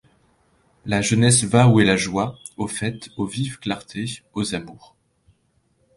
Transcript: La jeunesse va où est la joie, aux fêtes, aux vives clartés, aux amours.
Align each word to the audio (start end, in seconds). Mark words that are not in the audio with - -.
La 0.83 1.03
jeunesse 1.03 1.43
va 1.43 1.67
où 1.67 1.79
est 1.79 1.85
la 1.85 1.95
joie, 1.95 2.35
aux 2.57 2.65
fêtes, 2.67 3.11
aux 3.17 3.27
vives 3.27 3.59
clartés, 3.59 4.23
aux 4.33 4.55
amours. 4.55 4.95